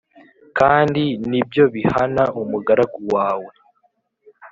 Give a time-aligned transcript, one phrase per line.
[0.57, 3.51] Kandi ni byo bihana umugaragu wawe